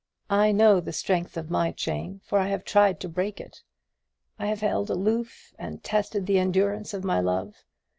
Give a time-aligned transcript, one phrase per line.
[0.31, 3.61] I know the strength of my chain, for I have tried to break it.
[4.39, 7.63] I have held aloof, and tested the endurance of my love.